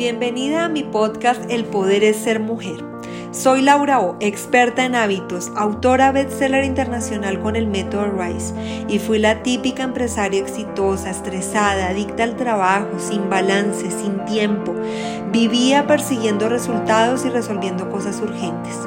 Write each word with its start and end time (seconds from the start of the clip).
Bienvenida 0.00 0.64
a 0.64 0.68
mi 0.70 0.82
podcast 0.82 1.42
El 1.50 1.66
Poder 1.66 2.02
es 2.04 2.16
Ser 2.16 2.40
Mujer. 2.40 2.82
Soy 3.32 3.60
Laura 3.60 4.00
O, 4.00 4.16
experta 4.20 4.86
en 4.86 4.94
hábitos, 4.94 5.52
autora 5.56 6.10
bestseller 6.10 6.64
internacional 6.64 7.38
con 7.38 7.54
el 7.54 7.66
método 7.66 8.06
RISE 8.06 8.54
y 8.88 8.98
fui 8.98 9.18
la 9.18 9.42
típica 9.42 9.82
empresaria 9.82 10.40
exitosa, 10.40 11.10
estresada, 11.10 11.90
adicta 11.90 12.22
al 12.22 12.34
trabajo, 12.36 12.98
sin 12.98 13.28
balance, 13.28 13.90
sin 13.90 14.24
tiempo. 14.24 14.74
Vivía 15.32 15.86
persiguiendo 15.86 16.48
resultados 16.48 17.26
y 17.26 17.28
resolviendo 17.28 17.90
cosas 17.90 18.22
urgentes, 18.22 18.78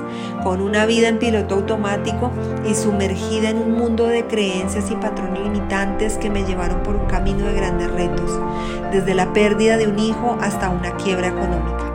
con 0.43 0.61
una 0.61 0.85
vida 0.85 1.07
en 1.07 1.19
piloto 1.19 1.55
automático 1.55 2.31
y 2.69 2.75
sumergida 2.75 3.49
en 3.49 3.59
un 3.59 3.71
mundo 3.71 4.07
de 4.07 4.27
creencias 4.27 4.91
y 4.91 4.95
patrones 4.95 5.41
limitantes 5.41 6.17
que 6.17 6.29
me 6.29 6.43
llevaron 6.43 6.83
por 6.83 6.95
un 6.95 7.05
camino 7.05 7.45
de 7.45 7.53
grandes 7.53 7.89
retos, 7.91 8.29
desde 8.91 9.15
la 9.15 9.31
pérdida 9.31 9.77
de 9.77 9.87
un 9.87 9.97
hijo 9.97 10.37
hasta 10.41 10.69
una 10.69 10.91
quiebra 10.97 11.29
económica. 11.29 11.91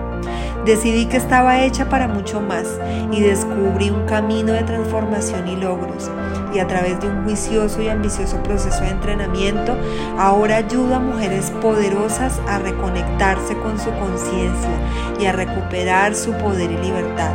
Decidí 0.65 1.07
que 1.07 1.17
estaba 1.17 1.61
hecha 1.61 1.89
para 1.89 2.09
mucho 2.09 2.41
más 2.41 2.67
y 3.13 3.21
descubrí 3.21 3.91
un 3.91 4.05
camino 4.07 4.53
de 4.53 4.63
transformación 4.65 5.49
y 5.49 5.57
logros. 5.57 6.11
Y 6.55 6.59
a 6.59 6.67
través 6.67 7.01
de 7.01 7.09
un 7.09 7.25
juicioso 7.25 7.81
y 7.81 7.89
ambicioso 7.89 8.43
proceso 8.43 8.81
de 8.81 8.91
entrenamiento, 8.91 9.77
ahora 10.19 10.57
ayudo 10.57 10.95
a 10.95 10.99
mujeres 10.99 11.53
poderosas 11.63 12.41
a 12.49 12.59
reconectarse 12.59 13.57
con 13.59 13.79
su 13.79 13.91
conciencia 13.93 15.17
y 15.21 15.27
a 15.27 15.33
recuperar 15.33 16.15
su 16.15 16.33
poder 16.33 16.71
y 16.71 16.77
libertad 16.79 17.33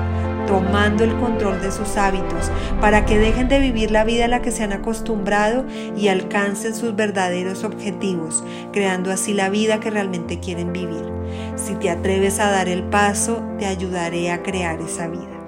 tomando 0.53 1.03
el 1.03 1.17
control 1.17 1.59
de 1.61 1.71
sus 1.71 1.97
hábitos 1.97 2.51
para 2.79 3.07
que 3.07 3.17
dejen 3.17 3.47
de 3.47 3.57
vivir 3.57 3.89
la 3.89 4.03
vida 4.03 4.25
a 4.25 4.27
la 4.27 4.43
que 4.43 4.51
se 4.51 4.61
han 4.61 4.71
acostumbrado 4.71 5.65
y 5.97 6.09
alcancen 6.09 6.75
sus 6.75 6.95
verdaderos 6.95 7.63
objetivos, 7.63 8.43
creando 8.71 9.11
así 9.11 9.33
la 9.33 9.49
vida 9.49 9.79
que 9.79 9.89
realmente 9.89 10.39
quieren 10.39 10.71
vivir. 10.71 11.11
Si 11.55 11.73
te 11.73 11.89
atreves 11.89 12.39
a 12.39 12.51
dar 12.51 12.69
el 12.69 12.83
paso, 12.83 13.41
te 13.57 13.65
ayudaré 13.65 14.29
a 14.29 14.43
crear 14.43 14.79
esa 14.79 15.07
vida. 15.07 15.39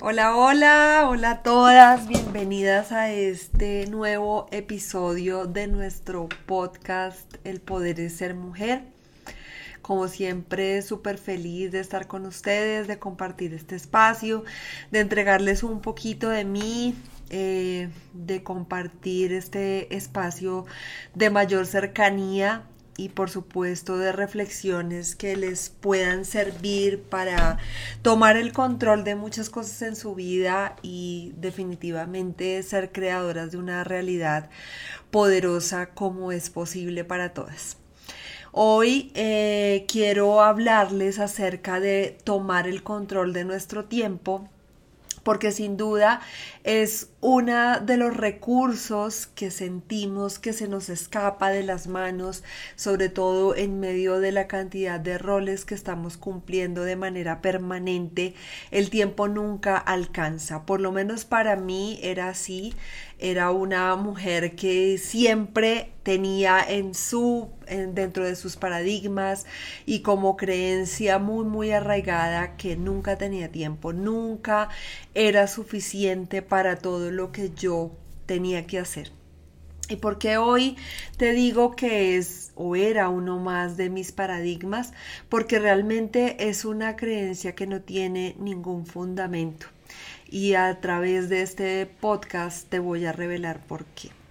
Hola, 0.00 0.34
hola, 0.34 1.06
hola 1.08 1.30
a 1.30 1.42
todas, 1.44 2.08
bienvenidas 2.08 2.90
a 2.90 3.12
este 3.12 3.86
nuevo 3.86 4.48
episodio 4.50 5.46
de 5.46 5.68
nuestro 5.68 6.28
podcast 6.46 7.36
El 7.44 7.60
Poder 7.60 7.94
de 7.94 8.10
Ser 8.10 8.34
Mujer. 8.34 8.91
Como 9.82 10.08
siempre, 10.08 10.80
súper 10.82 11.18
feliz 11.18 11.72
de 11.72 11.80
estar 11.80 12.06
con 12.06 12.24
ustedes, 12.24 12.86
de 12.86 12.98
compartir 12.98 13.52
este 13.52 13.76
espacio, 13.76 14.44
de 14.90 15.00
entregarles 15.00 15.62
un 15.62 15.80
poquito 15.80 16.28
de 16.28 16.44
mí, 16.44 16.94
eh, 17.30 17.88
de 18.12 18.42
compartir 18.42 19.32
este 19.32 19.94
espacio 19.94 20.66
de 21.14 21.30
mayor 21.30 21.66
cercanía 21.66 22.64
y 22.96 23.08
por 23.08 23.30
supuesto 23.30 23.96
de 23.96 24.12
reflexiones 24.12 25.16
que 25.16 25.36
les 25.36 25.70
puedan 25.70 26.24
servir 26.24 27.02
para 27.02 27.58
tomar 28.02 28.36
el 28.36 28.52
control 28.52 29.04
de 29.04 29.14
muchas 29.14 29.50
cosas 29.50 29.80
en 29.82 29.96
su 29.96 30.14
vida 30.14 30.76
y 30.82 31.32
definitivamente 31.36 32.62
ser 32.62 32.92
creadoras 32.92 33.52
de 33.52 33.58
una 33.58 33.82
realidad 33.82 34.50
poderosa 35.10 35.86
como 35.86 36.32
es 36.32 36.50
posible 36.50 37.04
para 37.04 37.32
todas. 37.32 37.81
Hoy 38.54 39.10
eh, 39.14 39.86
quiero 39.88 40.42
hablarles 40.42 41.18
acerca 41.18 41.80
de 41.80 42.18
tomar 42.22 42.68
el 42.68 42.82
control 42.82 43.32
de 43.32 43.44
nuestro 43.44 43.86
tiempo 43.86 44.46
porque 45.22 45.52
sin 45.52 45.76
duda 45.76 46.20
es 46.64 47.08
uno 47.20 47.80
de 47.80 47.96
los 47.96 48.16
recursos 48.16 49.26
que 49.26 49.50
sentimos 49.50 50.38
que 50.38 50.52
se 50.52 50.68
nos 50.68 50.88
escapa 50.88 51.50
de 51.50 51.62
las 51.62 51.86
manos, 51.86 52.42
sobre 52.76 53.08
todo 53.08 53.54
en 53.54 53.80
medio 53.80 54.20
de 54.20 54.32
la 54.32 54.46
cantidad 54.46 54.98
de 54.98 55.18
roles 55.18 55.64
que 55.64 55.74
estamos 55.74 56.16
cumpliendo 56.16 56.82
de 56.82 56.96
manera 56.96 57.40
permanente. 57.40 58.34
El 58.70 58.90
tiempo 58.90 59.28
nunca 59.28 59.76
alcanza, 59.76 60.66
por 60.66 60.80
lo 60.80 60.92
menos 60.92 61.24
para 61.24 61.56
mí 61.56 61.98
era 62.02 62.28
así. 62.28 62.74
Era 63.18 63.52
una 63.52 63.94
mujer 63.94 64.56
que 64.56 64.98
siempre 64.98 65.92
tenía 66.02 66.64
en 66.66 66.94
su 66.94 67.50
dentro 67.68 68.24
de 68.24 68.36
sus 68.36 68.56
paradigmas 68.56 69.46
y 69.86 70.00
como 70.00 70.36
creencia 70.36 71.18
muy 71.18 71.44
muy 71.44 71.70
arraigada 71.70 72.56
que 72.56 72.76
nunca 72.76 73.16
tenía 73.16 73.50
tiempo, 73.50 73.92
nunca 73.92 74.68
era 75.14 75.46
suficiente 75.46 76.42
para 76.42 76.76
todo 76.76 77.10
lo 77.10 77.32
que 77.32 77.50
yo 77.50 77.92
tenía 78.26 78.66
que 78.66 78.78
hacer. 78.78 79.12
¿Y 79.88 79.96
por 79.96 80.18
qué 80.18 80.38
hoy 80.38 80.76
te 81.18 81.32
digo 81.32 81.76
que 81.76 82.16
es 82.16 82.52
o 82.54 82.76
era 82.76 83.08
uno 83.08 83.38
más 83.38 83.76
de 83.76 83.90
mis 83.90 84.12
paradigmas? 84.12 84.92
Porque 85.28 85.58
realmente 85.58 86.48
es 86.48 86.64
una 86.64 86.96
creencia 86.96 87.54
que 87.54 87.66
no 87.66 87.82
tiene 87.82 88.34
ningún 88.38 88.86
fundamento. 88.86 89.66
Y 90.30 90.54
a 90.54 90.80
través 90.80 91.28
de 91.28 91.42
este 91.42 91.84
podcast 91.84 92.68
te 92.70 92.78
voy 92.78 93.04
a 93.04 93.12
revelar 93.12 93.60
por 93.66 93.84
qué. 93.84 94.21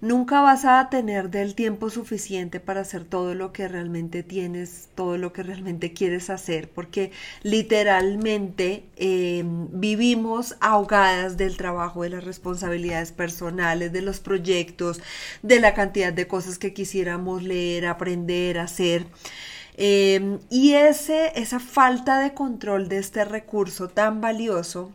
Nunca 0.00 0.40
vas 0.40 0.64
a 0.64 0.88
tener 0.88 1.28
del 1.28 1.54
tiempo 1.54 1.90
suficiente 1.90 2.58
para 2.58 2.80
hacer 2.80 3.04
todo 3.04 3.34
lo 3.34 3.52
que 3.52 3.68
realmente 3.68 4.22
tienes, 4.22 4.88
todo 4.94 5.18
lo 5.18 5.34
que 5.34 5.42
realmente 5.42 5.92
quieres 5.92 6.30
hacer, 6.30 6.70
porque 6.70 7.12
literalmente 7.42 8.84
em, 8.96 9.68
vivimos 9.72 10.56
ahogadas 10.60 11.36
del 11.36 11.58
trabajo, 11.58 12.02
de 12.02 12.10
las 12.10 12.24
responsabilidades 12.24 13.12
personales, 13.12 13.92
de 13.92 14.00
los 14.00 14.20
proyectos, 14.20 15.02
de 15.42 15.60
la 15.60 15.74
cantidad 15.74 16.14
de 16.14 16.26
cosas 16.26 16.58
que 16.58 16.72
quisiéramos 16.72 17.42
leer, 17.42 17.86
aprender, 17.86 18.58
hacer. 18.58 19.06
Em, 19.76 20.38
y 20.50 20.72
ese, 20.74 21.32
esa 21.36 21.60
falta 21.60 22.20
de 22.20 22.32
control 22.34 22.88
de 22.88 22.98
este 22.98 23.24
recurso 23.26 23.88
tan 23.88 24.20
valioso 24.22 24.92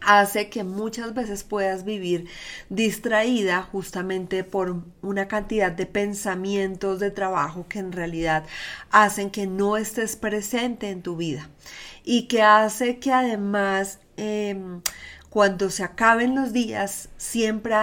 hace 0.00 0.48
que 0.48 0.64
muchas 0.64 1.14
veces 1.14 1.44
puedas 1.44 1.84
vivir 1.84 2.26
distraída 2.68 3.62
justamente 3.62 4.44
por 4.44 4.82
una 5.02 5.28
cantidad 5.28 5.72
de 5.72 5.86
pensamientos 5.86 7.00
de 7.00 7.10
trabajo 7.10 7.66
que 7.68 7.78
en 7.78 7.92
realidad 7.92 8.44
hacen 8.90 9.30
que 9.30 9.46
no 9.46 9.76
estés 9.76 10.16
presente 10.16 10.90
en 10.90 11.02
tu 11.02 11.16
vida 11.16 11.48
y 12.04 12.28
que 12.28 12.42
hace 12.42 12.98
que 12.98 13.12
además 13.12 13.98
em, 14.16 14.80
cuando 15.28 15.70
se 15.70 15.84
acaben 15.84 16.34
los 16.34 16.52
días 16.52 17.08
siempre 17.16 17.74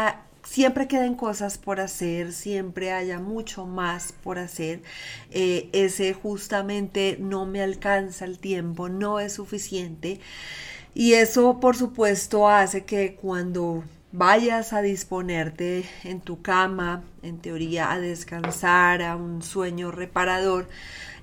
siempre 0.44 0.88
queden 0.88 1.16
cosas 1.16 1.58
por 1.58 1.80
hacer, 1.80 2.32
siempre 2.32 2.92
haya 2.92 3.20
mucho 3.20 3.66
más 3.66 4.14
por 4.14 4.40
hacer. 4.40 4.82
Eh, 5.32 5.70
ese 5.74 6.14
justamente 6.14 7.18
no 7.20 7.46
me 7.46 7.62
alcanza 7.62 8.26
el 8.26 8.40
tiempo, 8.40 8.90
no 8.90 9.20
es 9.20 9.34
suficiente. 9.34 10.20
Y 11.00 11.14
eso, 11.14 11.60
por 11.60 11.78
supuesto, 11.78 12.50
hace 12.50 12.84
que 12.84 13.14
cuando 13.14 13.84
vayas 14.12 14.74
a 14.74 14.82
disponerte 14.82 15.86
en 16.04 16.22
tu 16.22 16.42
cama, 16.42 17.04
en 17.22 17.38
teoría, 17.38 17.92
a 17.92 18.00
descansar, 18.00 19.04
a 19.04 19.16
un 19.16 19.44
sueño 19.44 19.92
reparador, 19.92 20.68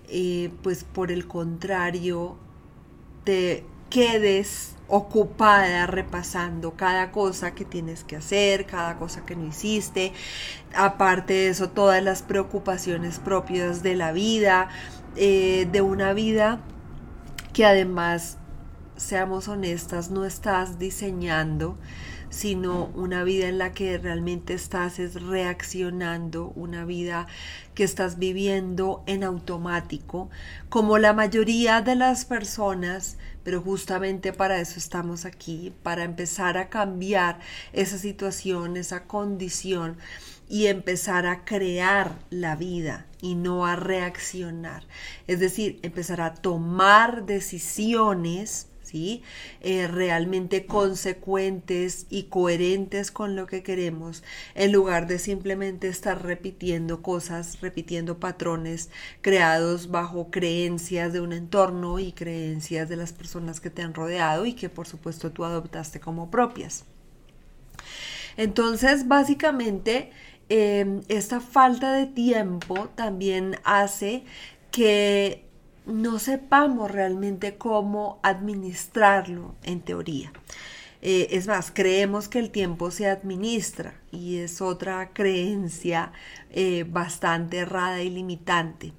eh, 0.09 0.53
pues 0.63 0.85
por 0.85 1.11
el 1.11 1.27
contrario, 1.27 2.37
te 3.25 3.67
quedes 3.91 4.77
ocupada 4.87 5.89
repasando 5.89 6.75
cada 6.77 7.11
cosa 7.11 7.57
que 7.57 7.65
tienes 7.65 8.05
que 8.05 8.15
hacer, 8.15 8.67
cada 8.67 8.97
cosa 8.97 9.27
que 9.27 9.35
no 9.35 9.45
hiciste, 9.45 10.13
aparte 10.73 11.33
de 11.33 11.49
eso, 11.49 11.71
todas 11.71 12.01
las 12.01 12.23
preocupaciones 12.23 13.19
propias 13.19 13.83
de 13.83 13.97
la 13.97 14.13
vida, 14.13 14.69
eh, 15.17 15.67
de 15.73 15.83
una 15.83 16.13
vida 16.13 16.61
que 17.53 17.65
además 17.65 18.39
seamos 18.97 19.49
honestas, 19.49 20.11
no 20.11 20.25
estás 20.25 20.79
diseñando, 20.79 21.79
sino 22.31 22.87
una 22.95 23.23
vida 23.23 23.47
en 23.47 23.59
la 23.59 23.73
que 23.73 23.97
realmente 23.97 24.55
estás 24.55 24.99
reaccionando, 25.15 26.53
una 26.57 26.85
vida 26.85 27.27
que 27.75 27.85
estás 27.85 28.19
viviendo 28.19 29.05
en 29.07 29.23
automático, 29.23 30.31
como 30.69 30.99
la 30.99 31.13
mayoría 31.13 31.81
de 31.81 31.95
las 31.95 32.25
personas, 32.25 33.19
pero 33.45 33.61
justamente 33.61 34.33
para 34.33 34.61
eso 34.61 34.79
estamos 34.79 35.25
aquí, 35.25 35.73
para 35.83 36.03
empezar 36.03 36.59
a 36.59 36.71
cambiar 36.71 37.39
esa 37.73 37.99
situación, 37.99 38.77
esa 38.77 39.05
condición 39.05 39.97
y 40.49 40.67
empezar 40.67 41.27
a 41.27 41.45
crear 41.45 42.19
la 42.31 42.57
vida 42.57 43.07
y 43.21 43.37
no 43.37 43.65
a 43.65 43.77
reaccionar. 43.77 44.85
Es 45.29 45.39
decir, 45.39 45.79
empezar 45.83 46.21
a 46.21 46.35
tomar 46.35 47.27
decisiones 47.27 48.69
eh, 49.61 49.89
realmente 49.89 50.67
consecuentes 50.67 52.07
y 52.11 52.25
coherentes 52.25 53.11
con 53.11 53.35
lo 53.35 53.47
que 53.47 53.63
queremos, 53.63 54.23
en 54.55 54.73
lugar 54.73 55.07
de 55.07 55.19
simplemente 55.19 55.89
estar 55.89 56.23
repitiendo 56.23 57.03
cosas, 57.03 57.61
repitiendo 57.61 58.19
patrones 58.21 58.91
creados 59.21 59.91
bajo 59.91 60.31
creencias 60.31 61.13
de 61.13 61.21
un 61.21 61.33
entorno 61.33 61.99
y 61.99 62.13
creencias 62.13 62.89
de 62.89 62.97
las 62.97 63.13
personas 63.13 63.61
que 63.61 63.71
te 63.71 63.83
han 63.83 63.95
rodeado 63.95 64.47
y 64.47 64.55
que 64.55 64.69
por 64.69 64.87
supuesto 64.87 65.33
tú 65.33 65.45
adoptaste 65.45 66.01
como 66.01 66.31
propias. 66.31 66.85
Entonces, 68.37 69.07
básicamente, 69.09 70.11
em, 70.49 71.03
esta 71.09 71.41
falta 71.41 71.93
de 71.93 72.07
tiempo 72.07 72.89
también 72.95 73.57
hace 73.65 74.25
que 74.71 75.44
no 75.87 76.19
sepamos 76.19 76.91
realmente 76.91 77.57
cómo 77.57 78.19
administrarlo 78.23 79.55
en 79.63 79.81
teoría. 79.81 80.33
Eh, 81.03 81.37
es 81.37 81.47
más, 81.47 81.71
creemos 81.71 82.29
que 82.29 82.39
el 82.39 82.51
tiempo 82.51 82.91
se 82.91 83.09
administra 83.09 83.95
y 84.11 84.39
es 84.39 84.63
otra 84.63 85.11
creencia 85.13 86.13
eh, 86.51 86.87
bastante 86.89 87.59
errada 87.59 88.03
y 88.03 88.09
limitante. 88.09 88.93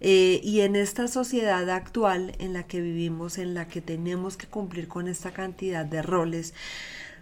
Eh, 0.00 0.40
y 0.42 0.60
en 0.60 0.74
esta 0.74 1.06
sociedad 1.06 1.70
actual 1.70 2.34
en 2.38 2.52
la 2.52 2.64
que 2.64 2.80
vivimos, 2.80 3.38
en 3.38 3.54
la 3.54 3.68
que 3.68 3.80
tenemos 3.80 4.36
que 4.36 4.46
cumplir 4.46 4.88
con 4.88 5.06
esta 5.06 5.32
cantidad 5.32 5.84
de 5.84 6.02
roles, 6.02 6.54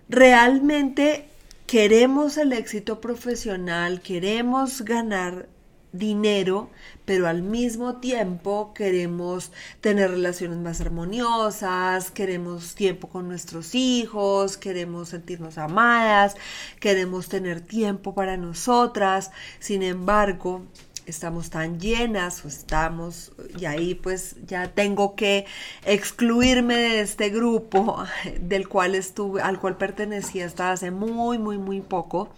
realmente 0.08 1.28
queremos 1.66 2.38
el 2.38 2.52
éxito 2.52 3.00
profesional, 3.00 4.00
queremos 4.00 4.82
ganar 4.82 5.48
dinero, 5.92 6.70
pero 7.04 7.28
al 7.28 7.42
mismo 7.42 7.96
tiempo 7.96 8.72
queremos 8.74 9.52
tener 9.80 10.10
relaciones 10.10 10.58
más 10.58 10.80
armoniosas, 10.80 12.10
queremos 12.10 12.74
tiempo 12.74 13.08
con 13.08 13.28
nuestros 13.28 13.74
hijos, 13.74 14.56
queremos 14.56 15.10
sentirnos 15.10 15.58
amadas, 15.58 16.36
queremos 16.80 17.28
tener 17.28 17.60
tiempo 17.60 18.14
para 18.14 18.36
nosotras. 18.36 19.30
Sin 19.58 19.82
embargo, 19.82 20.62
estamos 21.06 21.50
tan 21.50 21.78
llenas 21.80 22.44
o 22.44 22.48
estamos, 22.48 23.32
y 23.58 23.64
ahí 23.64 23.94
pues 23.94 24.36
ya 24.46 24.68
tengo 24.74 25.14
que 25.14 25.46
excluirme 25.84 26.76
de 26.76 27.00
este 27.00 27.30
grupo 27.30 28.04
del 28.40 28.68
cual 28.68 28.94
estuve, 28.94 29.40
al 29.40 29.60
cual 29.60 29.76
pertenecía 29.76 30.46
hasta 30.46 30.72
hace 30.72 30.90
muy, 30.90 31.38
muy, 31.38 31.58
muy 31.58 31.80
poco. 31.80 32.28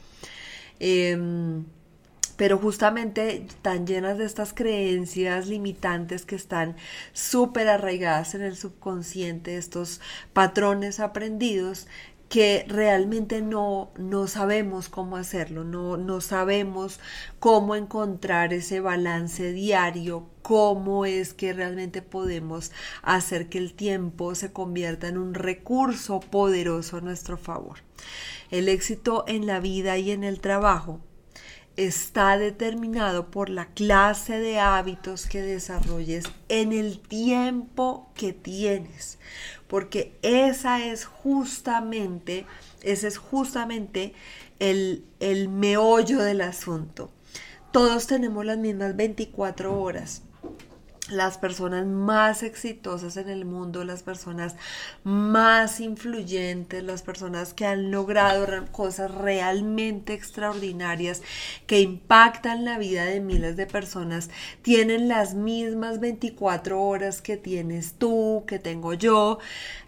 Em, 0.81 1.65
pero 2.39 2.57
justamente 2.57 3.45
tan 3.63 3.85
llenas 3.85 4.17
de 4.17 4.25
estas 4.25 4.55
creencias 4.55 5.49
limitantes 5.49 6.25
que 6.25 6.37
están 6.37 6.77
súper 7.13 7.69
arraigadas 7.69 8.37
en 8.37 8.43
el 8.43 8.57
subconsciente, 8.57 9.57
estos 9.57 10.01
patrones 10.33 11.01
aprendidos 11.01 11.89
que 12.29 12.65
realmente 12.69 13.43
no, 13.43 13.91
no 13.99 14.29
sabemos 14.29 14.89
cómo 14.89 15.17
hacerlo, 15.17 15.65
no, 15.65 15.97
no 15.97 16.21
sabemos 16.21 17.01
cómo 17.41 17.75
encontrar 17.75 18.53
ese 18.53 18.79
balance 18.79 19.53
diario, 19.53 20.29
cómo 20.43 21.07
es 21.07 21.35
que 21.35 21.53
realmente 21.53 22.03
podemos 22.03 22.71
hacer 23.03 23.49
que 23.49 23.59
el 23.59 23.75
tiempo 23.75 24.37
se 24.37 24.53
convierta 24.53 25.09
en 25.09 25.19
un 25.19 25.35
recurso 25.35 26.21
poderoso 26.21 26.99
a 26.99 27.01
nuestro 27.01 27.37
favor. 27.37 27.79
El 28.53 28.69
éxito 28.69 29.25
en 29.27 29.47
la 29.47 29.59
vida 29.59 29.99
y 29.99 30.13
en 30.13 30.23
el 30.23 30.41
trabajo 30.41 31.01
está 31.79 32.37
determinado 32.39 33.31
por 33.31 33.49
la 33.49 33.67
clase 33.67 34.41
de 34.41 34.59
hábitos 34.59 35.27
que 35.27 35.41
desarrolles 35.43 36.25
en 36.49 36.73
el 36.73 36.99
tiempo 36.99 38.11
que 38.15 38.33
tienes, 38.33 39.19
porque 39.69 40.19
esa 40.23 40.85
es 40.85 41.05
justamente, 41.05 42.47
ese 42.83 43.07
es 43.07 43.17
justamente 43.17 44.13
el, 44.59 45.05
el 45.21 45.49
meollo 45.49 46.19
del 46.19 46.41
asunto. 46.41 47.13
Todos 47.71 48.09
tenemos 48.09 48.45
las 48.45 48.59
mismas 48.59 48.97
24 48.97 49.81
horas 49.81 50.23
las 51.11 51.39
personas 51.39 51.87
más 51.87 52.43
exitosas 52.43 53.17
en 53.17 53.29
el 53.29 53.45
mundo, 53.45 53.85
las 53.85 54.03
personas 54.03 54.57
más 55.05 55.81
influyentes, 55.81 56.83
las 56.83 57.03
personas 57.03 57.55
que 57.55 57.67
han 57.67 57.91
logrado 57.91 58.47
cosas 58.73 59.11
realmente 59.11 60.15
extraordinarias 60.15 61.23
que 61.67 61.81
impactan 61.81 62.65
la 62.65 62.79
vida 62.79 63.05
de 63.05 63.21
miles 63.21 63.57
de 63.57 63.67
personas, 63.67 64.31
tienen 64.63 65.09
las 65.09 65.35
mismas 65.35 66.01
24 66.01 66.81
horas 66.81 67.23
que 67.23 67.37
tienes 67.37 67.95
tú, 67.95 68.45
que 68.47 68.59
tengo 68.59 68.95
yo. 68.95 69.39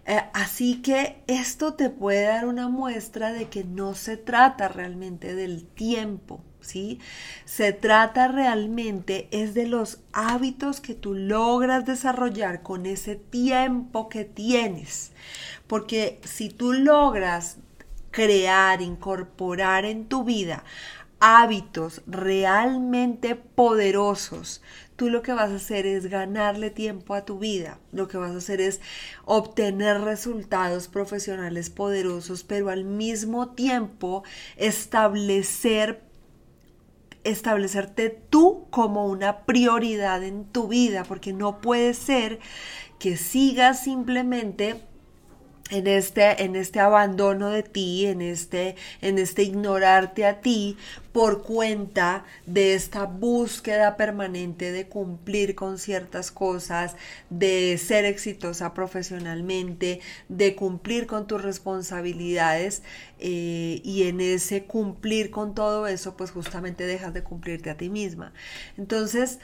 Eh, 0.06 0.20
así 0.32 0.82
que 0.82 1.22
esto 1.26 1.74
te 1.74 1.90
puede 1.90 2.22
dar 2.24 2.46
una 2.46 2.68
muestra 2.68 3.32
de 3.32 3.48
que 3.48 3.64
no 3.64 3.94
se 3.94 4.16
trata 4.16 4.68
realmente 4.68 5.34
del 5.34 5.66
tiempo 5.66 6.40
¿sí? 6.60 6.98
Se 7.44 7.72
trata 7.72 8.28
realmente 8.28 9.28
es 9.30 9.54
de 9.54 9.66
los 9.66 10.00
hábitos 10.12 10.80
que 10.80 10.94
tú 10.94 11.14
logras 11.14 11.84
desarrollar 11.84 12.62
con 12.62 12.86
ese 12.86 13.16
tiempo 13.16 14.08
que 14.08 14.24
tienes. 14.24 15.12
Porque 15.66 16.20
si 16.24 16.48
tú 16.48 16.72
logras 16.72 17.58
crear, 18.10 18.82
incorporar 18.82 19.84
en 19.84 20.06
tu 20.06 20.24
vida 20.24 20.64
hábitos 21.20 22.00
realmente 22.06 23.34
poderosos, 23.36 24.62
tú 24.96 25.10
lo 25.10 25.22
que 25.22 25.32
vas 25.32 25.50
a 25.50 25.56
hacer 25.56 25.86
es 25.86 26.06
ganarle 26.06 26.70
tiempo 26.70 27.14
a 27.14 27.26
tu 27.26 27.38
vida, 27.38 27.78
lo 27.92 28.08
que 28.08 28.16
vas 28.16 28.32
a 28.32 28.38
hacer 28.38 28.60
es 28.60 28.80
obtener 29.26 30.00
resultados 30.00 30.88
profesionales 30.88 31.68
poderosos, 31.68 32.42
pero 32.42 32.70
al 32.70 32.84
mismo 32.84 33.50
tiempo 33.50 34.24
establecer 34.56 36.02
establecerte 37.24 38.10
tú 38.10 38.66
como 38.70 39.06
una 39.06 39.44
prioridad 39.44 40.22
en 40.22 40.44
tu 40.44 40.68
vida, 40.68 41.04
porque 41.04 41.32
no 41.32 41.60
puede 41.60 41.94
ser 41.94 42.40
que 42.98 43.16
sigas 43.16 43.82
simplemente 43.82 44.80
en 45.70 45.86
este, 45.86 46.42
en 46.42 46.56
este 46.56 46.80
abandono 46.80 47.50
de 47.50 47.62
ti, 47.62 48.06
en 48.06 48.20
este, 48.20 48.76
en 49.00 49.18
este 49.18 49.42
ignorarte 49.42 50.26
a 50.26 50.40
ti 50.40 50.76
por 51.12 51.42
cuenta 51.42 52.24
de 52.46 52.74
esta 52.74 53.04
búsqueda 53.04 53.96
permanente 53.96 54.70
de 54.72 54.86
cumplir 54.86 55.54
con 55.54 55.78
ciertas 55.78 56.30
cosas, 56.30 56.96
de 57.30 57.78
ser 57.78 58.04
exitosa 58.04 58.74
profesionalmente, 58.74 60.00
de 60.28 60.54
cumplir 60.54 61.06
con 61.06 61.26
tus 61.26 61.42
responsabilidades 61.42 62.82
eh, 63.18 63.80
y 63.84 64.04
en 64.04 64.20
ese 64.20 64.64
cumplir 64.64 65.30
con 65.30 65.54
todo 65.54 65.86
eso, 65.86 66.16
pues 66.16 66.30
justamente 66.30 66.86
dejas 66.86 67.12
de 67.12 67.22
cumplirte 67.22 67.70
a 67.70 67.76
ti 67.76 67.88
misma. 67.88 68.32
Entonces, 68.76 69.38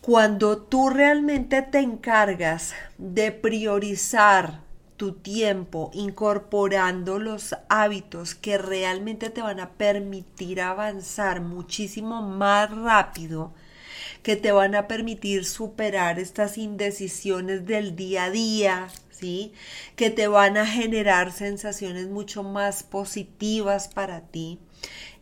cuando 0.00 0.58
tú 0.58 0.88
realmente 0.88 1.62
te 1.62 1.78
encargas 1.78 2.74
de 2.98 3.32
priorizar 3.32 4.60
tu 5.02 5.14
tiempo 5.14 5.90
incorporando 5.94 7.18
los 7.18 7.56
hábitos 7.68 8.36
que 8.36 8.56
realmente 8.56 9.30
te 9.30 9.42
van 9.42 9.58
a 9.58 9.70
permitir 9.70 10.60
avanzar 10.60 11.40
muchísimo 11.40 12.22
más 12.22 12.70
rápido, 12.70 13.52
que 14.22 14.36
te 14.36 14.52
van 14.52 14.76
a 14.76 14.86
permitir 14.86 15.44
superar 15.44 16.20
estas 16.20 16.56
indecisiones 16.56 17.66
del 17.66 17.96
día 17.96 18.26
a 18.26 18.30
día, 18.30 18.88
¿sí? 19.10 19.52
Que 19.96 20.10
te 20.10 20.28
van 20.28 20.56
a 20.56 20.66
generar 20.66 21.32
sensaciones 21.32 22.06
mucho 22.06 22.44
más 22.44 22.84
positivas 22.84 23.88
para 23.88 24.20
ti. 24.20 24.60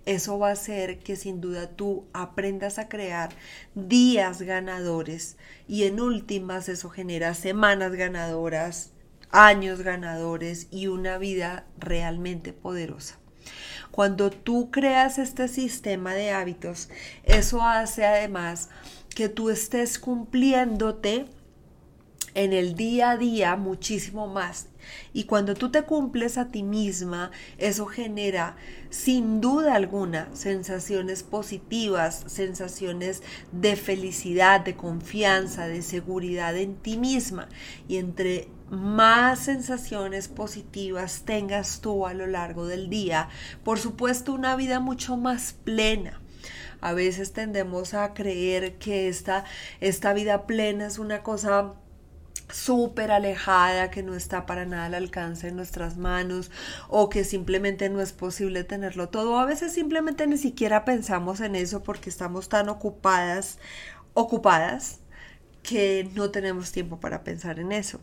Eso 0.04 0.38
va 0.38 0.50
a 0.50 0.52
hacer 0.52 0.98
que 0.98 1.16
sin 1.16 1.40
duda 1.40 1.70
tú 1.70 2.04
aprendas 2.12 2.78
a 2.78 2.90
crear 2.90 3.30
días 3.74 4.42
ganadores 4.42 5.38
y 5.66 5.84
en 5.84 6.00
últimas 6.00 6.68
eso 6.68 6.90
genera 6.90 7.32
semanas 7.32 7.92
ganadoras, 7.92 8.92
años 9.32 9.82
ganadores 9.82 10.68
y 10.70 10.86
una 10.86 11.18
vida 11.18 11.64
realmente 11.78 12.52
poderosa. 12.52 13.18
Cuando 13.90 14.30
tú 14.30 14.70
creas 14.70 15.18
este 15.18 15.48
sistema 15.48 16.14
de 16.14 16.30
hábitos, 16.30 16.88
eso 17.24 17.62
hace 17.62 18.04
además 18.04 18.68
que 19.14 19.28
tú 19.28 19.50
estés 19.50 19.98
cumpliéndote 19.98 21.26
en 22.34 22.52
el 22.52 22.74
día 22.74 23.10
a 23.10 23.16
día 23.16 23.56
muchísimo 23.56 24.28
más. 24.28 24.68
Y 25.12 25.24
cuando 25.24 25.54
tú 25.54 25.70
te 25.70 25.82
cumples 25.82 26.38
a 26.38 26.50
ti 26.50 26.62
misma, 26.62 27.30
eso 27.58 27.86
genera 27.86 28.56
sin 28.88 29.40
duda 29.40 29.74
alguna 29.74 30.28
sensaciones 30.32 31.22
positivas, 31.22 32.24
sensaciones 32.26 33.22
de 33.52 33.76
felicidad, 33.76 34.60
de 34.60 34.76
confianza, 34.76 35.66
de 35.66 35.82
seguridad 35.82 36.56
en 36.56 36.76
ti 36.76 36.96
misma. 36.96 37.48
Y 37.88 37.96
entre 37.98 38.48
más 38.70 39.40
sensaciones 39.40 40.28
positivas 40.28 41.22
tengas 41.24 41.80
tú 41.80 42.06
a 42.06 42.14
lo 42.14 42.26
largo 42.26 42.66
del 42.66 42.88
día, 42.88 43.28
por 43.64 43.78
supuesto 43.78 44.32
una 44.32 44.56
vida 44.56 44.80
mucho 44.80 45.16
más 45.16 45.54
plena. 45.64 46.20
A 46.80 46.94
veces 46.94 47.32
tendemos 47.32 47.92
a 47.92 48.14
creer 48.14 48.78
que 48.78 49.08
esta, 49.08 49.44
esta 49.80 50.14
vida 50.14 50.46
plena 50.46 50.86
es 50.86 50.98
una 50.98 51.22
cosa 51.22 51.74
súper 52.48 53.10
alejada, 53.10 53.90
que 53.90 54.02
no 54.02 54.14
está 54.14 54.46
para 54.46 54.64
nada 54.64 54.86
al 54.86 54.94
alcance 54.94 55.48
de 55.48 55.52
nuestras 55.52 55.96
manos 55.96 56.50
o 56.88 57.08
que 57.10 57.24
simplemente 57.24 57.90
no 57.90 58.00
es 58.00 58.12
posible 58.12 58.64
tenerlo 58.64 59.08
todo. 59.08 59.38
A 59.38 59.44
veces 59.44 59.72
simplemente 59.72 60.26
ni 60.26 60.38
siquiera 60.38 60.84
pensamos 60.84 61.40
en 61.40 61.54
eso 61.54 61.82
porque 61.82 62.08
estamos 62.08 62.48
tan 62.48 62.68
ocupadas, 62.68 63.58
ocupadas 64.14 64.99
que 65.62 66.08
no 66.14 66.30
tenemos 66.30 66.72
tiempo 66.72 67.00
para 67.00 67.24
pensar 67.24 67.58
en 67.58 67.72
eso 67.72 68.00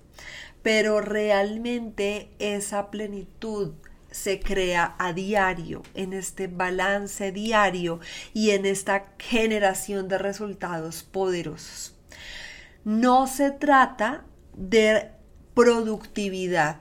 pero 0.68 1.00
realmente 1.00 2.30
esa 2.40 2.92
plenitud 2.92 3.72
se 4.12 4.42
crea 4.42 4.96
a 5.00 5.14
diario, 5.14 5.82
en 5.94 6.12
este 6.12 6.48
balance 6.48 7.32
diario 7.32 8.02
y 8.34 8.50
en 8.50 8.66
esta 8.66 9.06
generación 9.18 10.10
de 10.10 10.18
resultados 10.18 11.04
poderosos. 11.04 11.96
No 12.84 13.28
se 13.28 13.52
trata 13.52 14.26
de 14.58 15.12
productividad, 15.54 16.80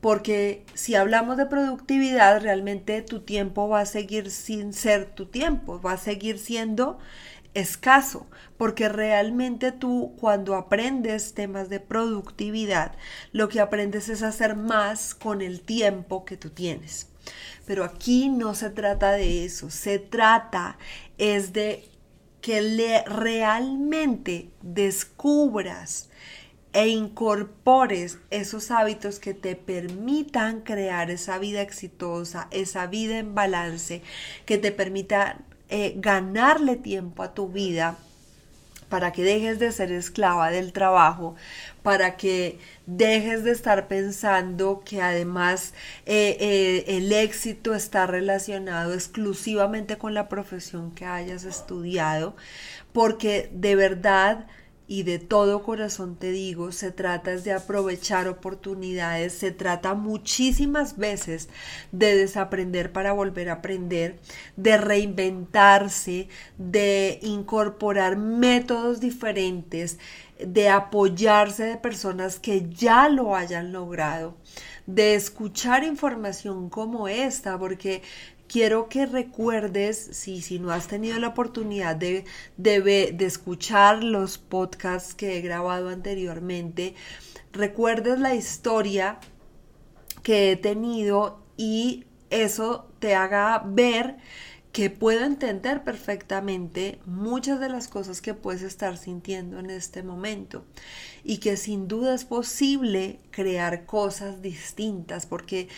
porque 0.00 0.64
si 0.74 0.94
hablamos 0.94 1.36
de 1.36 1.46
productividad, 1.46 2.42
realmente 2.42 3.02
tu 3.02 3.22
tiempo 3.22 3.68
va 3.68 3.80
a 3.80 3.86
seguir 3.86 4.30
sin 4.30 4.72
ser 4.72 5.06
tu 5.06 5.26
tiempo, 5.26 5.80
va 5.80 5.94
a 5.94 5.98
seguir 5.98 6.38
siendo 6.38 7.00
escaso, 7.54 8.26
porque 8.56 8.88
realmente 8.88 9.72
tú 9.72 10.14
cuando 10.20 10.54
aprendes 10.56 11.34
temas 11.34 11.68
de 11.68 11.80
productividad, 11.80 12.92
lo 13.32 13.48
que 13.48 13.60
aprendes 13.60 14.08
es 14.08 14.22
hacer 14.22 14.56
más 14.56 15.14
con 15.14 15.40
el 15.40 15.60
tiempo 15.60 16.24
que 16.24 16.36
tú 16.36 16.50
tienes. 16.50 17.08
Pero 17.66 17.84
aquí 17.84 18.28
no 18.28 18.54
se 18.54 18.70
trata 18.70 19.12
de 19.12 19.44
eso, 19.44 19.70
se 19.70 19.98
trata 19.98 20.76
es 21.16 21.52
de 21.52 21.88
que 22.40 22.60
le, 22.60 23.02
realmente 23.04 24.50
descubras 24.60 26.10
e 26.74 26.88
incorpores 26.88 28.18
esos 28.30 28.70
hábitos 28.72 29.20
que 29.20 29.32
te 29.32 29.54
permitan 29.54 30.60
crear 30.60 31.10
esa 31.10 31.38
vida 31.38 31.62
exitosa, 31.62 32.48
esa 32.50 32.86
vida 32.88 33.18
en 33.18 33.34
balance, 33.34 34.02
que 34.44 34.58
te 34.58 34.72
permita 34.72 35.38
eh, 35.68 35.94
ganarle 35.96 36.76
tiempo 36.76 37.22
a 37.22 37.34
tu 37.34 37.48
vida 37.48 37.96
para 38.88 39.12
que 39.12 39.24
dejes 39.24 39.58
de 39.58 39.72
ser 39.72 39.90
esclava 39.90 40.50
del 40.50 40.72
trabajo, 40.72 41.34
para 41.82 42.16
que 42.16 42.60
dejes 42.86 43.42
de 43.42 43.50
estar 43.50 43.88
pensando 43.88 44.82
que 44.84 45.02
además 45.02 45.74
eh, 46.06 46.36
eh, 46.38 46.84
el 46.96 47.12
éxito 47.12 47.74
está 47.74 48.06
relacionado 48.06 48.94
exclusivamente 48.94 49.98
con 49.98 50.14
la 50.14 50.28
profesión 50.28 50.92
que 50.92 51.06
hayas 51.06 51.44
estudiado, 51.44 52.36
porque 52.92 53.50
de 53.52 53.74
verdad 53.74 54.46
y 54.86 55.02
de 55.02 55.18
todo 55.18 55.62
corazón 55.62 56.16
te 56.16 56.30
digo, 56.30 56.70
se 56.70 56.90
trata 56.90 57.36
de 57.36 57.52
aprovechar 57.52 58.28
oportunidades, 58.28 59.32
se 59.32 59.50
trata 59.50 59.94
muchísimas 59.94 60.98
veces 60.98 61.48
de 61.90 62.16
desaprender 62.16 62.92
para 62.92 63.12
volver 63.12 63.48
a 63.48 63.54
aprender, 63.54 64.20
de 64.56 64.76
reinventarse, 64.76 66.28
de 66.58 67.18
incorporar 67.22 68.16
métodos 68.16 69.00
diferentes, 69.00 69.98
de 70.38 70.68
apoyarse 70.68 71.64
de 71.64 71.76
personas 71.76 72.38
que 72.38 72.68
ya 72.68 73.08
lo 73.08 73.34
hayan 73.34 73.72
logrado, 73.72 74.36
de 74.86 75.14
escuchar 75.14 75.84
información 75.84 76.68
como 76.68 77.08
esta, 77.08 77.58
porque 77.58 78.02
quiero 78.54 78.88
que 78.88 79.04
recuerdes, 79.04 79.98
si, 80.12 80.40
si 80.40 80.60
no 80.60 80.70
has 80.70 80.86
tenido 80.86 81.18
la 81.18 81.26
oportunidad 81.26 81.96
de, 81.96 82.24
de, 82.56 83.10
de 83.12 83.26
escuchar 83.26 84.04
los 84.04 84.38
podcasts 84.38 85.12
que 85.12 85.36
he 85.36 85.40
grabado 85.40 85.88
anteriormente, 85.88 86.94
recuerdes 87.52 88.20
la 88.20 88.36
historia 88.36 89.18
que 90.22 90.52
he 90.52 90.56
tenido 90.56 91.42
y 91.56 92.04
eso 92.30 92.86
te 93.00 93.16
haga 93.16 93.60
ver 93.66 94.18
que 94.74 94.90
puedo 94.90 95.24
entender 95.24 95.84
perfectamente 95.84 96.98
muchas 97.06 97.60
de 97.60 97.68
las 97.68 97.86
cosas 97.86 98.20
que 98.20 98.34
puedes 98.34 98.62
estar 98.62 98.96
sintiendo 98.96 99.60
en 99.60 99.70
este 99.70 100.02
momento 100.02 100.64
y 101.22 101.38
que 101.38 101.56
sin 101.56 101.86
duda 101.86 102.12
es 102.12 102.24
posible 102.24 103.20
crear 103.30 103.86
cosas 103.86 104.42
distintas 104.42 105.26
porque 105.26 105.68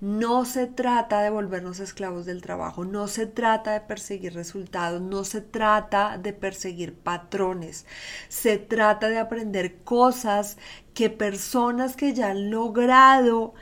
no 0.00 0.44
se 0.44 0.68
trata 0.68 1.20
de 1.20 1.30
volvernos 1.30 1.80
esclavos 1.80 2.26
del 2.26 2.42
trabajo, 2.42 2.84
no 2.84 3.08
se 3.08 3.26
trata 3.26 3.72
de 3.72 3.80
perseguir 3.80 4.34
resultados, 4.34 5.02
no 5.02 5.24
se 5.24 5.40
trata 5.40 6.16
de 6.16 6.32
perseguir 6.32 6.94
patrones, 6.94 7.86
se 8.28 8.58
trata 8.58 9.08
de 9.08 9.18
aprender 9.18 9.78
cosas 9.82 10.58
que 10.94 11.10
personas 11.10 11.96
que 11.96 12.14
ya 12.14 12.30
han 12.30 12.52
logrado 12.52 13.52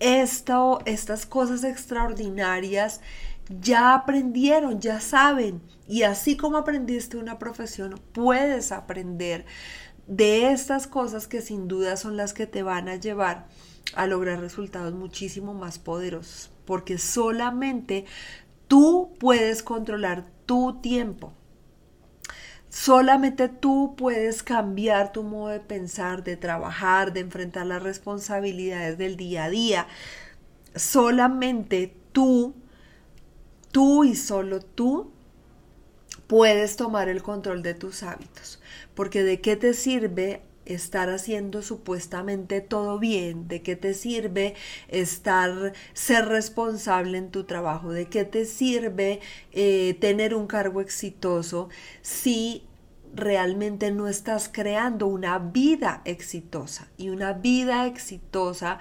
esto, 0.00 0.80
estas 0.86 1.26
cosas 1.26 1.62
extraordinarias 1.62 3.02
ya 3.60 3.94
aprendieron, 3.94 4.80
ya 4.80 5.00
saben. 5.00 5.60
Y 5.88 6.04
así 6.04 6.36
como 6.36 6.58
aprendiste 6.58 7.16
una 7.16 7.38
profesión, 7.38 8.00
puedes 8.12 8.70
aprender 8.70 9.44
de 10.06 10.52
estas 10.52 10.86
cosas 10.86 11.26
que 11.26 11.40
sin 11.40 11.68
duda 11.68 11.96
son 11.96 12.16
las 12.16 12.32
que 12.32 12.46
te 12.46 12.62
van 12.62 12.88
a 12.88 12.96
llevar 12.96 13.46
a 13.94 14.06
lograr 14.06 14.40
resultados 14.40 14.94
muchísimo 14.94 15.52
más 15.54 15.78
poderosos. 15.78 16.50
Porque 16.64 16.98
solamente 16.98 18.04
tú 18.68 19.14
puedes 19.18 19.62
controlar 19.62 20.26
tu 20.46 20.80
tiempo. 20.80 21.32
Solamente 22.68 23.48
tú 23.48 23.94
puedes 23.96 24.44
cambiar 24.44 25.10
tu 25.10 25.24
modo 25.24 25.48
de 25.48 25.58
pensar, 25.58 26.22
de 26.22 26.36
trabajar, 26.36 27.12
de 27.12 27.18
enfrentar 27.18 27.66
las 27.66 27.82
responsabilidades 27.82 28.96
del 28.96 29.16
día 29.16 29.44
a 29.44 29.50
día. 29.50 29.86
Solamente 30.76 31.96
tú 32.12 32.54
tú 33.70 34.04
y 34.04 34.14
solo 34.14 34.60
tú 34.60 35.10
puedes 36.26 36.76
tomar 36.76 37.08
el 37.08 37.22
control 37.22 37.62
de 37.62 37.74
tus 37.74 38.02
hábitos. 38.02 38.60
Porque 38.94 39.22
de 39.22 39.40
qué 39.40 39.56
te 39.56 39.74
sirve 39.74 40.42
estar 40.64 41.10
haciendo 41.10 41.62
supuestamente 41.62 42.60
todo 42.60 42.98
bien, 42.98 43.48
de 43.48 43.62
qué 43.62 43.76
te 43.76 43.94
sirve 43.94 44.54
estar, 44.88 45.72
ser 45.92 46.26
responsable 46.26 47.18
en 47.18 47.30
tu 47.30 47.44
trabajo, 47.44 47.92
de 47.92 48.06
qué 48.06 48.24
te 48.24 48.44
sirve 48.44 49.20
eh, 49.52 49.96
tener 50.00 50.34
un 50.34 50.46
cargo 50.46 50.80
exitoso 50.80 51.68
si 52.02 52.62
realmente 53.12 53.90
no 53.90 54.06
estás 54.06 54.48
creando 54.48 55.06
una 55.06 55.38
vida 55.38 56.02
exitosa. 56.04 56.88
Y 56.96 57.08
una 57.08 57.32
vida 57.32 57.86
exitosa 57.86 58.78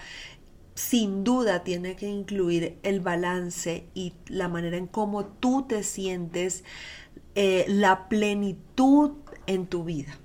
sin 0.79 1.25
duda 1.25 1.65
tiene 1.65 1.97
que 1.97 2.07
incluir 2.07 2.79
el 2.83 3.01
balance 3.01 3.85
y 3.93 4.13
la 4.27 4.47
manera 4.47 4.77
en 4.77 4.87
cómo 4.87 5.25
tú 5.25 5.65
te 5.67 5.83
sientes, 5.83 6.63
eh, 7.35 7.65
la 7.67 8.07
plenitud 8.07 9.11
en 9.45 9.67
tu 9.67 9.83
vida. 9.83 10.17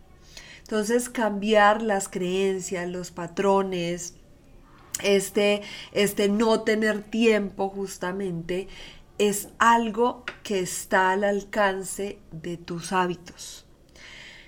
Entonces 0.61 1.08
cambiar 1.08 1.82
las 1.82 2.08
creencias, 2.08 2.88
los 2.88 3.11
patrones, 3.11 4.14
este, 5.02 5.62
este 5.90 6.28
no 6.28 6.61
tener 6.61 7.02
tiempo 7.02 7.68
justamente 7.68 8.68
es 9.18 9.49
algo 9.58 10.25
que 10.44 10.61
está 10.61 11.11
al 11.11 11.25
alcance 11.25 12.20
de 12.30 12.58
tus 12.58 12.92
hábitos. 12.92 13.66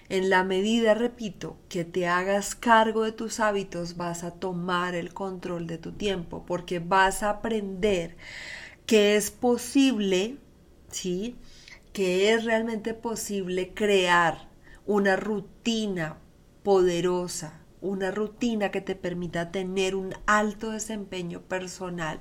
En 0.09 0.31
la 0.31 0.45
medida, 0.45 0.95
repito, 0.95 1.57
que 1.69 1.85
te 1.85 2.07
hagas 2.07 2.55
cargo 2.55 3.03
de 3.03 3.13
tus 3.13 3.41
hábitos, 3.41 3.97
vas 3.97 4.23
a 4.23 4.31
tomar 4.31 4.95
el 4.95 5.13
control 5.13 5.67
de 5.67 5.79
tu 5.79 5.93
tiempo, 5.93 6.45
porque 6.47 6.79
vas 6.79 7.23
a 7.23 7.31
aprender 7.31 8.17
que 8.87 9.17
es 9.17 9.31
posible, 9.31 10.37
¿sí? 10.91 11.37
Que 11.93 12.33
es 12.33 12.45
realmente 12.45 12.95
posible 12.95 13.75
crear 13.75 14.49
una 14.87 15.17
rutina 15.17 16.19
poderosa, 16.63 17.61
una 17.81 18.11
rutina 18.11 18.71
que 18.71 18.81
te 18.81 18.95
permita 18.95 19.51
tener 19.51 19.95
un 19.95 20.15
alto 20.27 20.71
desempeño 20.71 21.41
personal, 21.41 22.21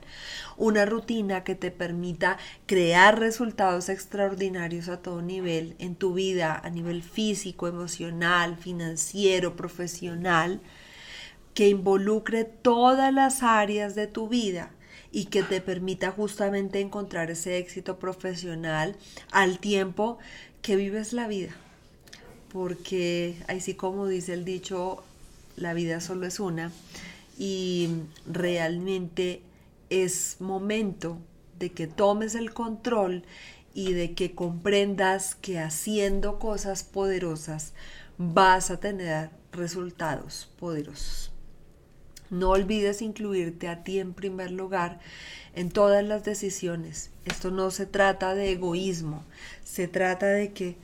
una 0.57 0.85
rutina 0.85 1.43
que 1.43 1.55
te 1.55 1.71
permita 1.71 2.37
crear 2.65 3.19
resultados 3.19 3.89
extraordinarios 3.89 4.89
a 4.89 5.01
todo 5.01 5.21
nivel 5.21 5.75
en 5.79 5.95
tu 5.95 6.13
vida, 6.13 6.59
a 6.63 6.69
nivel 6.69 7.03
físico, 7.03 7.67
emocional, 7.67 8.57
financiero, 8.57 9.55
profesional, 9.55 10.61
que 11.53 11.69
involucre 11.69 12.43
todas 12.43 13.13
las 13.13 13.41
áreas 13.41 13.95
de 13.95 14.07
tu 14.07 14.27
vida 14.27 14.71
y 15.11 15.25
que 15.25 15.43
te 15.43 15.61
permita 15.61 16.11
justamente 16.11 16.81
encontrar 16.81 17.31
ese 17.31 17.57
éxito 17.57 17.97
profesional 17.97 18.97
al 19.31 19.59
tiempo 19.59 20.17
que 20.61 20.75
vives 20.75 21.13
la 21.13 21.29
vida. 21.29 21.55
Porque 22.51 23.37
así 23.47 23.75
como 23.75 24.07
dice 24.07 24.33
el 24.33 24.43
dicho, 24.43 25.03
la 25.55 25.73
vida 25.73 26.01
solo 26.01 26.25
es 26.25 26.39
una 26.39 26.71
y 27.37 27.89
realmente 28.25 29.41
es 29.89 30.37
momento 30.39 31.17
de 31.59 31.71
que 31.71 31.87
tomes 31.87 32.35
el 32.35 32.53
control 32.53 33.23
y 33.73 33.93
de 33.93 34.13
que 34.13 34.33
comprendas 34.33 35.35
que 35.35 35.59
haciendo 35.59 36.39
cosas 36.39 36.83
poderosas 36.83 37.73
vas 38.17 38.71
a 38.71 38.79
tener 38.79 39.29
resultados 39.51 40.49
poderosos. 40.59 41.31
No 42.29 42.51
olvides 42.51 43.01
incluirte 43.01 43.67
a 43.67 43.83
ti 43.83 43.99
en 43.99 44.13
primer 44.13 44.51
lugar 44.51 44.99
en 45.53 45.69
todas 45.69 46.03
las 46.03 46.23
decisiones. 46.23 47.11
Esto 47.25 47.51
no 47.51 47.69
se 47.71 47.85
trata 47.85 48.33
de 48.33 48.51
egoísmo, 48.51 49.23
se 49.63 49.87
trata 49.87 50.27
de 50.27 50.51
que 50.51 50.77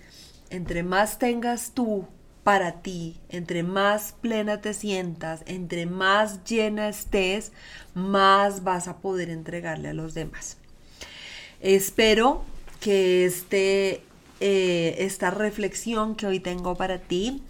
entre 0.50 0.84
más 0.84 1.18
tengas 1.18 1.72
tú 1.72 2.08
para 2.44 2.82
ti, 2.82 3.18
entre 3.30 3.64
más 3.64 4.16
plena 4.20 4.62
te 4.62 4.74
sientas, 4.74 5.42
entre 5.46 5.86
más 5.86 6.44
llena 6.44 6.90
estés, 6.90 7.52
más 7.94 8.64
vas 8.64 8.88
a 8.88 8.98
poder 8.98 9.30
entregarle 9.30 9.90
a 9.90 9.94
los 9.94 10.14
demás. 10.14 10.58
Espero 11.60 12.44
que 12.80 13.26
este 13.26 14.04
eh, 14.40 14.96
esta 15.06 15.30
reflexión 15.30 16.16
que 16.16 16.26
hoy 16.26 16.40
tengo 16.40 16.76
para 16.76 16.98
ti 16.98 17.44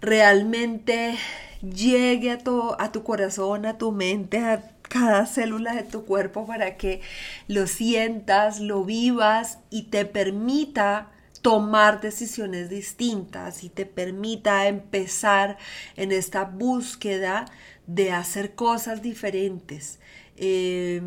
realmente 0.00 1.16
llegue 1.62 2.32
a 2.32 2.38
tu, 2.38 2.74
a 2.80 2.90
tu 2.90 3.04
corazón, 3.04 3.64
a 3.64 3.78
tu 3.78 3.92
mente, 3.92 4.38
a 4.38 4.72
cada 4.82 5.24
célula 5.26 5.72
de 5.72 5.84
tu 5.84 6.04
cuerpo 6.04 6.46
para 6.48 6.76
que 6.76 7.00
lo 7.46 7.68
sientas, 7.68 8.58
lo 8.58 8.84
vivas 8.84 9.58
y 9.70 9.84
te 9.84 10.04
permita 10.04 11.12
tomar 11.42 12.00
decisiones 12.00 12.68
distintas 12.68 13.64
y 13.64 13.68
te 13.68 13.86
permita 13.86 14.68
empezar 14.68 15.58
en 15.96 16.12
esta 16.12 16.44
búsqueda 16.44 17.46
de 17.86 18.12
hacer 18.12 18.54
cosas 18.54 19.02
diferentes. 19.02 19.98
Eh, 20.36 21.02